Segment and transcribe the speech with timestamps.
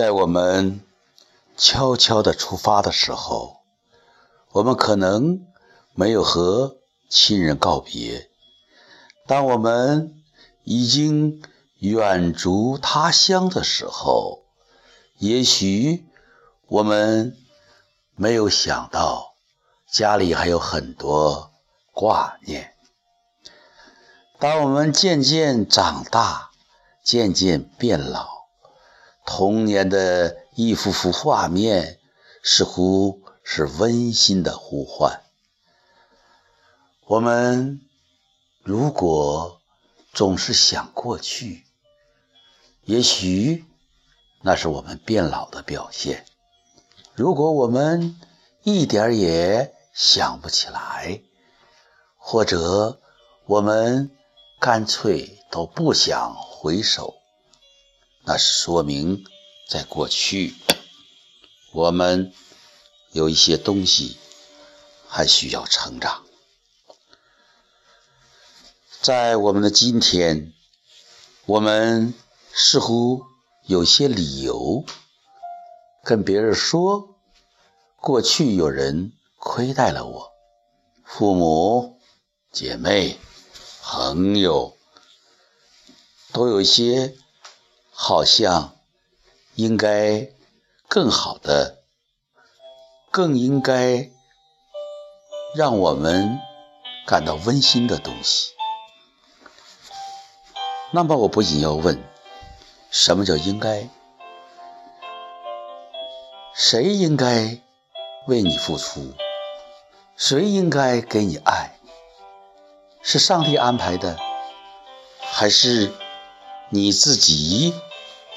[0.00, 0.80] 在我们
[1.58, 3.58] 悄悄的出发的时候，
[4.50, 5.46] 我们可能
[5.92, 6.78] 没有和
[7.10, 8.30] 亲人告别。
[9.26, 10.22] 当我们
[10.64, 11.42] 已经
[11.80, 14.44] 远逐他乡的时候，
[15.18, 16.06] 也许
[16.66, 17.36] 我们
[18.16, 19.34] 没有想到
[19.86, 21.50] 家里还有很多
[21.92, 22.72] 挂念。
[24.38, 26.52] 当我们渐渐长大，
[27.04, 28.39] 渐渐变老。
[29.32, 32.00] 童年的一幅幅画面，
[32.42, 35.22] 似乎是温馨的呼唤。
[37.06, 37.80] 我们
[38.64, 39.60] 如果
[40.12, 41.64] 总是想过去，
[42.82, 43.64] 也许
[44.42, 46.26] 那是我们变老的表现。
[47.14, 48.20] 如果我们
[48.64, 51.22] 一点也想不起来，
[52.16, 53.00] 或者
[53.46, 54.10] 我们
[54.58, 57.19] 干脆都不想回首。
[58.32, 59.24] 那是说明，
[59.68, 60.54] 在过去，
[61.72, 62.32] 我们
[63.10, 64.18] 有一些东西
[65.08, 66.22] 还需要成长。
[69.00, 70.52] 在我们的今天，
[71.44, 72.14] 我们
[72.52, 73.24] 似乎
[73.66, 74.84] 有些理由
[76.04, 77.16] 跟别人说，
[77.96, 80.30] 过去有人亏待了我，
[81.02, 81.98] 父母、
[82.52, 83.18] 姐妹、
[83.82, 84.76] 朋友，
[86.30, 87.16] 都有一些。
[88.02, 88.76] 好像
[89.56, 90.30] 应该
[90.88, 91.80] 更好的，
[93.10, 94.10] 更应该
[95.54, 96.40] 让我们
[97.06, 98.52] 感到温馨的东西。
[100.92, 102.02] 那么，我不仅要问：
[102.90, 103.90] 什么叫应该？
[106.54, 107.60] 谁应该
[108.26, 109.12] 为你付出？
[110.16, 111.78] 谁应该给你爱？
[113.02, 114.16] 是上帝安排的，
[115.20, 115.92] 还是
[116.70, 117.74] 你自己？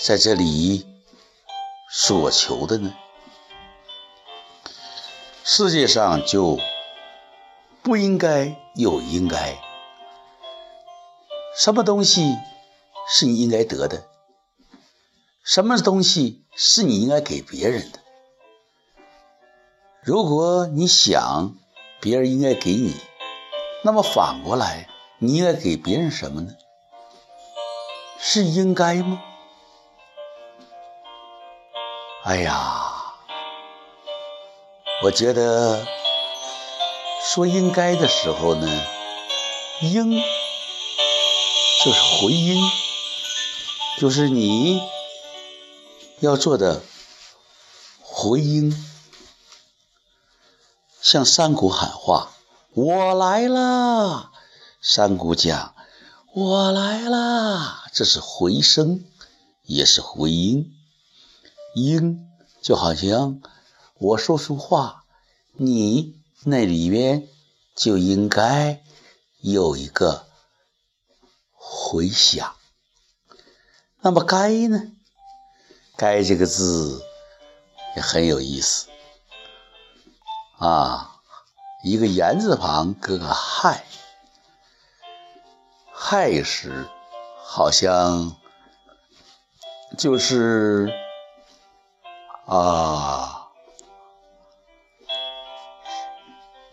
[0.00, 0.86] 在这里
[1.90, 2.94] 所求的呢？
[5.42, 6.58] 世界上就
[7.82, 9.58] 不应该有应该。
[11.56, 12.36] 什么东西
[13.08, 14.06] 是你应该得的？
[15.42, 17.98] 什么东西是你应该给别人的？
[20.02, 21.56] 如果你想
[22.00, 22.94] 别人应该给你，
[23.82, 26.54] 那么反过来，你应该给别人什么呢？
[28.20, 29.24] 是应该吗？
[32.28, 33.14] 哎呀，
[35.02, 35.86] 我觉得
[37.24, 38.68] 说应该的时候呢，
[39.80, 40.20] 应
[41.82, 42.70] 就是回应，
[43.98, 44.82] 就是你
[46.20, 46.82] 要做的
[48.02, 48.76] 回应，
[51.00, 52.32] 向山谷喊话
[52.76, 54.32] ：“我来了。”
[54.82, 55.74] 山谷讲
[56.36, 59.02] ：“我来了。”这是回声，
[59.62, 60.74] 也是回音。
[61.74, 62.28] 应
[62.62, 63.40] 就好像
[63.94, 65.04] 我说出话，
[65.52, 67.28] 你那里面
[67.76, 68.82] 就应该
[69.40, 70.26] 有一个
[71.52, 72.54] 回响。
[74.00, 74.92] 那么该呢？
[75.96, 77.04] 该这个字
[77.96, 78.88] 也很有意思
[80.58, 81.20] 啊，
[81.84, 83.84] 一个言字旁搁个亥，
[85.92, 86.88] 亥时
[87.36, 88.36] 好像
[89.96, 91.07] 就是。
[92.48, 93.50] 啊，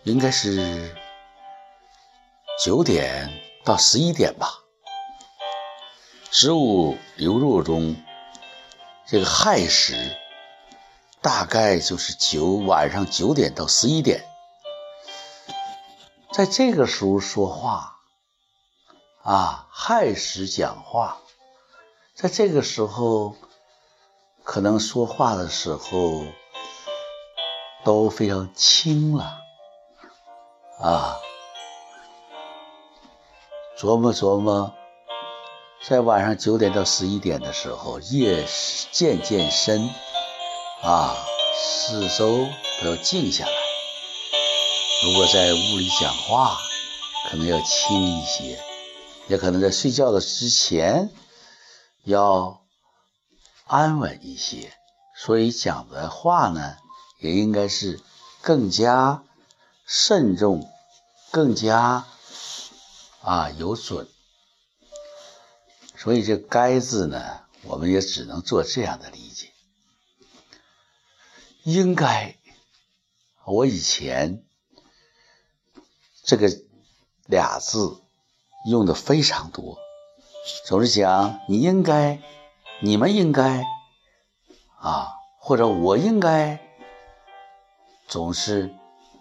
[0.04, 0.96] 应该是
[2.64, 3.30] 九点
[3.62, 4.48] 到十一点吧。
[6.30, 7.94] 十五流入中，
[9.06, 10.16] 这个亥时
[11.20, 14.24] 大概就是九晚上九点到十一点，
[16.32, 17.98] 在这个时候说话
[19.22, 21.18] 啊，亥时讲话，
[22.14, 23.36] 在这个时候。
[24.46, 26.24] 可能说话的时候
[27.84, 29.40] 都非常轻了
[30.80, 31.16] 啊，
[33.76, 34.72] 琢磨琢磨，
[35.84, 38.46] 在晚上九点到十一点的时候，夜
[38.92, 39.90] 渐渐深
[40.82, 41.16] 啊，
[41.52, 42.46] 四周
[42.80, 43.52] 都要静下来。
[45.04, 46.56] 如果在屋里讲话，
[47.28, 48.60] 可能要轻一些，
[49.26, 51.10] 也可能在睡觉的之前
[52.04, 52.62] 要。
[53.66, 54.72] 安稳一些，
[55.16, 56.76] 所以讲的话呢，
[57.18, 58.00] 也应该是
[58.40, 59.24] 更加
[59.84, 60.70] 慎重，
[61.32, 62.06] 更加
[63.22, 64.08] 啊有准。
[65.96, 69.50] 所以这“该”字呢，我们也只能做这样的理解。
[71.64, 72.36] 应该，
[73.44, 74.44] 我以前
[76.22, 76.48] 这个
[77.24, 78.00] 俩字
[78.70, 79.76] 用的非常多，
[80.66, 82.22] 总是讲你应该。
[82.80, 83.64] 你们应该
[84.78, 85.08] 啊，
[85.38, 86.60] 或者我应该
[88.06, 88.70] 总是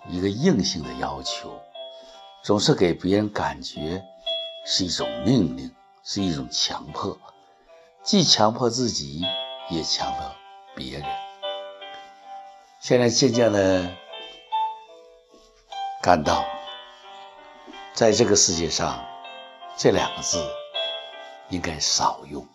[0.10, 1.58] 一个硬性的要求，
[2.44, 4.04] 总是给别人感觉
[4.66, 5.74] 是一种命令，
[6.04, 7.18] 是一种强迫，
[8.04, 9.24] 既强迫自己，
[9.70, 10.30] 也强迫
[10.76, 11.06] 别人。
[12.82, 13.90] 现在渐渐的
[16.02, 16.44] 感到，
[17.94, 19.02] 在这个世界上，
[19.78, 20.46] 这两个字
[21.50, 22.46] 应该少用。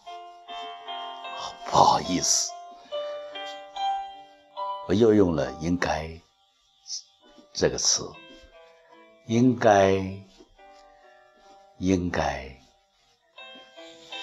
[1.70, 2.50] 不好意思，
[4.88, 6.10] 我又用了“应该”
[7.54, 8.10] 这个词。
[9.26, 9.92] 应该，
[11.78, 12.60] 应该，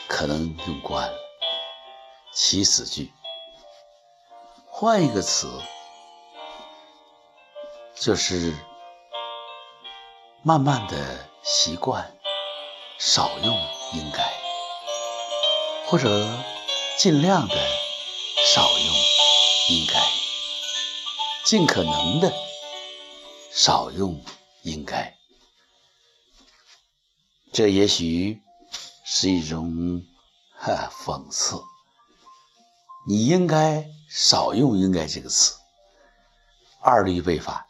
[0.10, 1.18] 可能用惯了。
[2.34, 3.14] 祈使句，
[4.68, 5.48] 换一个词。
[7.96, 8.54] 就是
[10.44, 10.96] 慢慢的
[11.42, 12.16] 习惯
[13.00, 13.56] 少用
[13.94, 14.32] 应该，
[15.88, 16.28] 或者
[16.98, 17.56] 尽量的
[18.52, 18.96] 少用
[19.70, 20.02] 应该，
[21.46, 22.34] 尽可能的
[23.54, 24.20] 少用
[24.64, 25.16] 应该。
[27.54, 28.42] 这也许
[29.06, 30.04] 是一种
[30.58, 31.62] 哈讽刺。
[33.08, 35.54] 你应该少用应该这个词，
[36.82, 37.68] 二律背反。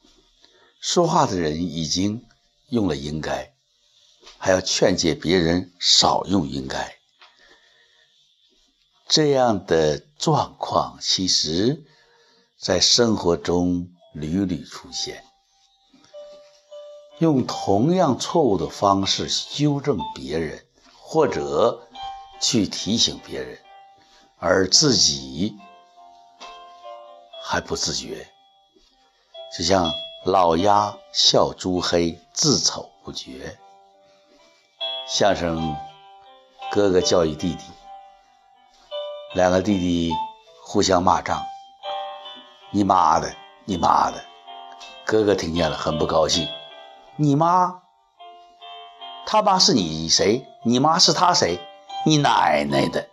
[0.80, 2.26] 说话的人已经
[2.70, 3.54] 用了“应该”，
[4.40, 6.96] 还要劝诫别人少用“应该”。
[9.08, 11.86] 这样的状况，其实，
[12.60, 15.24] 在生活中屡屡出现。
[17.20, 20.66] 用同样错误的方式纠正别人，
[21.00, 21.88] 或者
[22.40, 23.60] 去提醒别人，
[24.38, 25.56] 而自己
[27.44, 28.28] 还不自觉，
[29.58, 29.92] 就像。
[30.26, 33.58] 老鸭笑猪黑，自丑不觉。
[35.08, 35.74] 相声，
[36.70, 37.64] 哥哥教育弟弟，
[39.38, 40.16] 两个弟弟
[40.64, 41.46] 互相骂仗。
[42.72, 43.36] 你妈的，
[43.66, 44.26] 你妈的！
[45.06, 46.50] 哥哥听见了很不高兴。
[47.18, 47.84] 你妈？
[49.28, 50.44] 他妈是你谁？
[50.64, 51.60] 你妈是他谁？
[52.04, 53.08] 你奶奶的！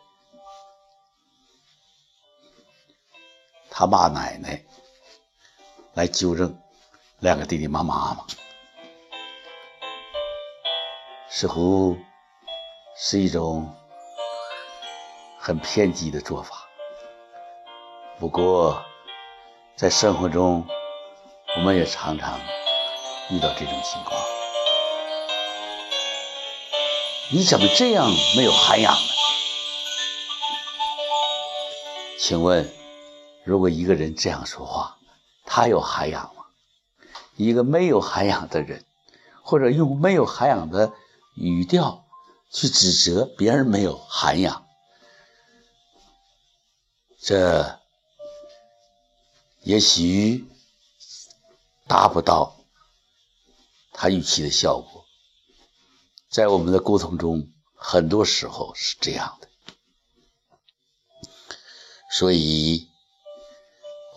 [3.70, 4.64] 他骂奶奶
[5.92, 6.58] 来纠正。
[7.18, 8.24] 两个弟弟骂妈妈，
[11.28, 11.98] 似乎
[12.96, 13.74] 是一种
[15.46, 16.66] 很偏激的做法。
[18.18, 18.82] 不过，
[19.76, 20.66] 在生活中，
[21.58, 22.40] 我们也常常
[23.28, 24.18] 遇到这种情况。
[27.30, 29.00] 你怎么这样没有涵养呢？
[32.18, 32.72] 请问，
[33.44, 34.96] 如果一个人这样说话，
[35.44, 36.44] 他有涵养吗？
[37.36, 38.82] 一个没有涵养的人，
[39.42, 40.94] 或者用没有涵养的
[41.36, 42.06] 语调
[42.50, 44.63] 去指责别人没有涵养，
[47.26, 47.80] 这
[49.62, 50.44] 也许
[51.88, 52.54] 达不到
[53.92, 55.06] 他预期的效果。
[56.28, 59.48] 在我们的沟通中，很多时候是这样的，
[62.10, 62.88] 所以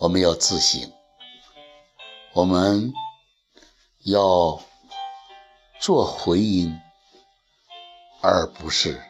[0.00, 0.92] 我们要自省，
[2.34, 2.92] 我们。
[4.04, 4.62] 要
[5.80, 6.80] 做回应，
[8.22, 9.02] 而不是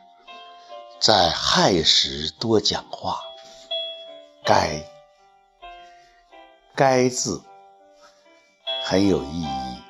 [0.98, 3.27] 在害时多讲话。
[4.48, 4.82] 该，
[6.74, 7.42] 该字
[8.82, 9.82] 很有意义。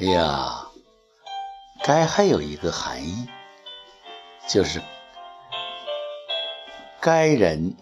[0.00, 0.66] 哎呀，
[1.84, 3.28] 该还有一个含义，
[4.48, 4.82] 就是
[7.00, 7.76] 该人，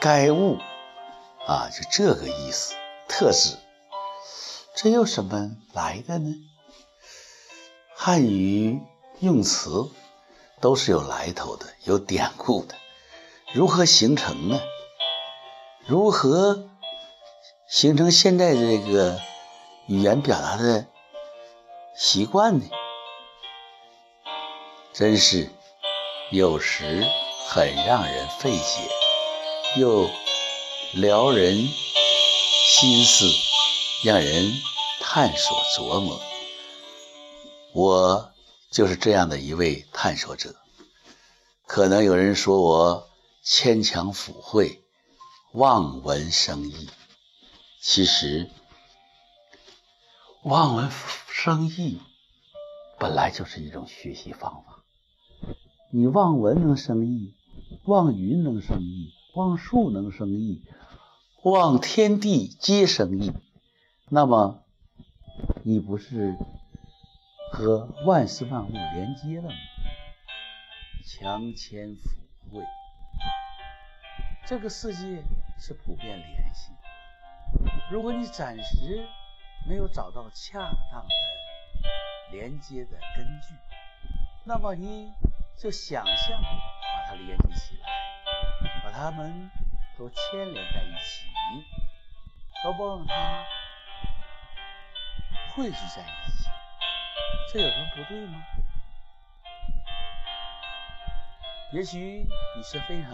[0.00, 0.56] 该物。
[1.46, 2.74] 啊，就这个意思，
[3.06, 3.58] 特指，
[4.74, 6.34] 这又什么来的呢？
[7.94, 8.80] 汉语
[9.20, 9.90] 用词
[10.64, 12.74] 都是有来头的，有典故的。
[13.52, 14.58] 如何形成呢？
[15.86, 16.70] 如何
[17.68, 19.20] 形成现在这个
[19.88, 20.86] 语言表达的
[21.94, 22.64] 习惯呢？
[24.94, 25.50] 真是
[26.30, 27.06] 有时
[27.46, 28.88] 很让人费解，
[29.78, 30.08] 又。
[30.94, 31.56] 撩人
[32.68, 33.26] 心思，
[34.04, 34.52] 让人
[35.00, 36.20] 探索琢磨。
[37.72, 38.32] 我
[38.74, 40.56] 就是这样的一位探索者。
[41.64, 43.08] 可能有人说我
[43.40, 44.82] 牵强附会、
[45.52, 46.90] 望文生义。
[47.80, 48.50] 其实，
[50.42, 50.90] 望文
[51.28, 52.00] 生义
[52.98, 54.82] 本来就是一种学习方法。
[55.92, 57.36] 你望文能生义，
[57.84, 60.62] 望云能生义，望树能生义。
[61.44, 63.30] 望天地皆生义，
[64.08, 64.64] 那么
[65.62, 66.36] 你不是
[67.54, 69.54] 和万事万物连接了吗？
[71.06, 72.18] 强迁抚
[72.50, 72.64] 慰。
[74.44, 75.22] 这个世界
[75.56, 76.72] 是普遍联系。
[77.92, 79.08] 如果你暂时
[79.68, 80.58] 没有找到恰
[80.90, 81.08] 当的
[82.32, 83.54] 连接的根据，
[84.44, 85.12] 那么你
[85.56, 87.88] 就想象把它连接起来，
[88.82, 89.48] 把它们
[89.96, 91.28] 都牵连在一起，
[92.64, 93.44] 都帮它
[95.54, 96.33] 汇聚在一起，
[97.52, 98.42] 这有什么不对吗？
[101.72, 101.98] 也许
[102.56, 103.12] 你是非常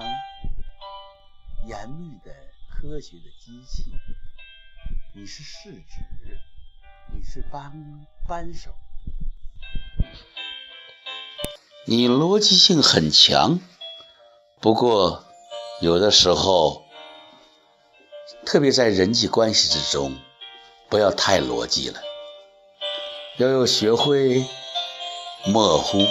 [1.67, 2.31] 严密的
[2.69, 3.93] 科学的机器，
[5.15, 6.39] 你是试纸，
[7.15, 7.73] 你是扳
[8.29, 8.75] 扳手，
[11.87, 13.61] 你逻辑性很强。
[14.61, 15.25] 不过
[15.81, 16.85] 有的时候，
[18.45, 20.19] 特别在人际关系之中，
[20.91, 22.03] 不要太逻辑了，
[23.41, 24.45] 要有学会
[25.47, 26.07] 模糊，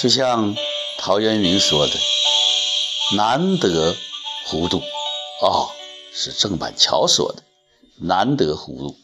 [0.00, 0.54] 就像。
[1.02, 1.94] 陶渊明说的
[3.16, 3.96] “难得
[4.46, 4.82] 糊涂”，
[5.40, 5.70] 哦，
[6.12, 7.42] 是郑板桥说的
[7.98, 8.96] “难得糊涂”。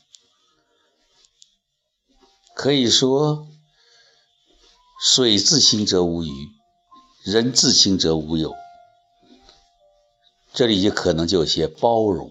[2.54, 3.48] 可以说，
[5.02, 6.30] 水自清则无鱼，
[7.24, 8.54] 人自清则无友。
[10.52, 12.30] 这里就可能就有些包容。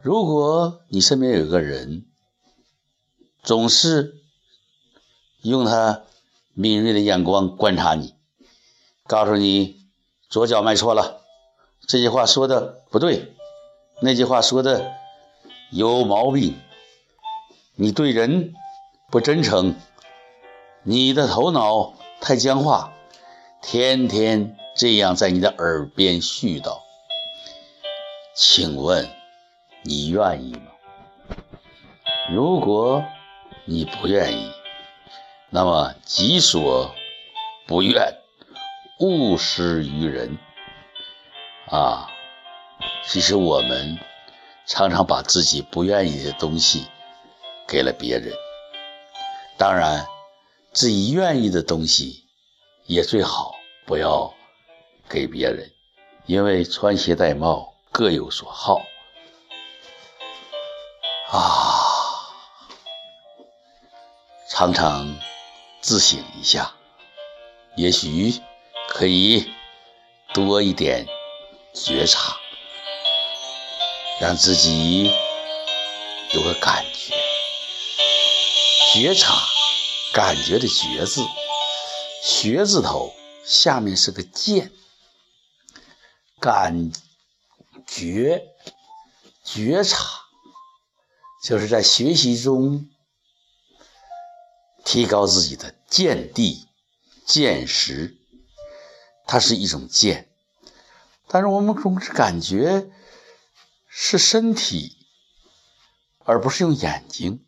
[0.00, 2.06] 如果你身边有个人，
[3.42, 4.16] 总是
[5.42, 6.02] 用他。
[6.54, 8.14] 敏锐的眼光观察你，
[9.06, 9.86] 告诉你
[10.28, 11.22] 左脚迈错了，
[11.88, 13.34] 这句话说的不对，
[14.02, 14.92] 那句话说的
[15.70, 16.54] 有毛病，
[17.74, 18.52] 你对人
[19.10, 19.74] 不真诚，
[20.82, 22.92] 你的头脑太僵化，
[23.62, 26.80] 天天这样在你的耳边絮叨，
[28.34, 29.08] 请问
[29.84, 31.36] 你愿意吗？
[32.30, 33.02] 如果
[33.64, 34.50] 你不愿意。
[35.50, 36.94] 那么己所
[37.66, 38.18] 不愿，
[39.00, 40.38] 勿施于人。
[41.66, 42.10] 啊，
[43.04, 43.98] 其实我们
[44.66, 46.86] 常常把自己不愿意的东西
[47.66, 48.32] 给了别人。
[49.56, 50.06] 当然，
[50.72, 52.24] 自己愿意的东西
[52.86, 53.54] 也最好
[53.86, 54.34] 不要
[55.08, 55.70] 给别人，
[56.26, 58.82] 因为穿鞋戴帽各有所好。
[61.30, 61.81] 啊，
[64.54, 65.18] 常常。
[65.80, 66.74] 自省一下，
[67.74, 68.38] 也许
[68.86, 69.50] 可以
[70.34, 71.08] 多一点
[71.74, 72.36] 觉察，
[74.20, 75.10] 让自己
[76.34, 77.14] 有个感觉。
[78.92, 79.34] 觉察，
[80.12, 81.24] 感觉的“觉”字，
[82.22, 83.12] 学字头
[83.44, 84.70] 下面是个见，
[86.38, 86.92] 感
[87.86, 88.52] 觉
[89.42, 90.20] 觉察，
[91.42, 92.88] 就是在学习中。
[94.84, 96.66] 提高自己的见地、
[97.24, 98.16] 见识，
[99.26, 100.28] 它是一种见。
[101.28, 102.90] 但是我们总是感觉
[103.88, 104.96] 是身体，
[106.24, 107.44] 而不是用眼睛。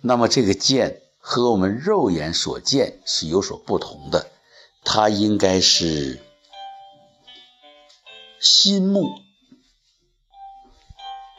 [0.00, 4.30] 那么这个见和我们肉眼所见是有所不同的，
[4.84, 6.20] 它应该是
[8.40, 9.20] 心目、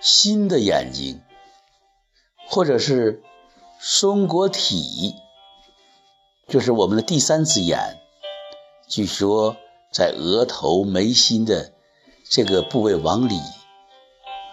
[0.02, 1.22] 心的眼睛，
[2.48, 3.24] 或者是。
[3.80, 5.16] 松果体
[6.48, 8.00] 就是我们的第三只眼，
[8.88, 9.56] 据说
[9.92, 11.74] 在额头眉心的
[12.30, 13.40] 这个部位往里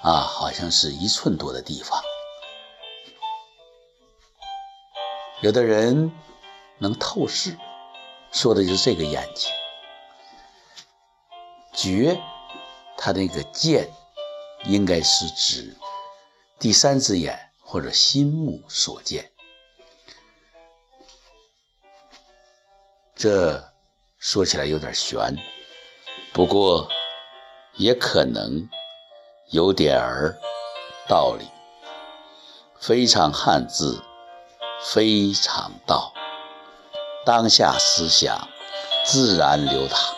[0.02, 2.02] 啊，好像是一寸多的地方。
[5.40, 6.12] 有的人
[6.78, 7.56] 能透视，
[8.30, 9.50] 说的就是这个眼睛。
[11.72, 12.20] 觉，
[12.96, 13.90] 它那个见，
[14.64, 15.76] 应该是指
[16.58, 17.43] 第三只眼。
[17.74, 19.32] 或者心目所见，
[23.16, 23.72] 这
[24.16, 25.36] 说起来有点悬，
[26.32, 26.88] 不过
[27.72, 28.68] 也可能
[29.50, 30.38] 有点儿
[31.08, 31.48] 道理。
[32.78, 34.00] 非常汉字，
[34.80, 36.14] 非常道，
[37.26, 38.48] 当下思想
[39.04, 40.14] 自然流淌，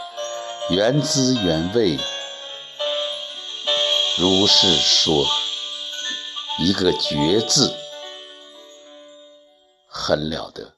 [0.68, 1.98] 原汁原味，
[4.18, 5.24] 如是说。
[6.58, 7.70] 一个“绝”字，
[9.88, 10.75] 很了得。